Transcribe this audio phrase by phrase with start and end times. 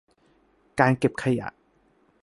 [0.79, 1.47] การเก็บขยะ